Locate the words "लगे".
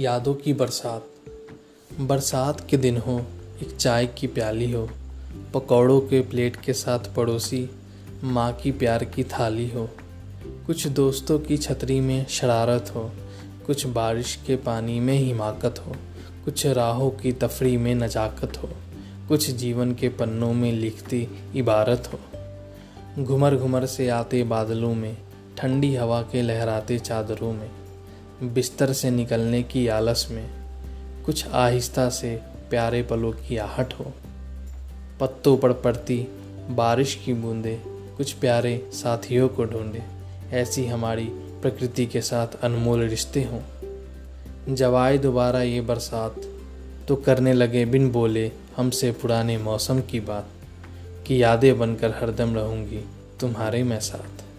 47.52-47.84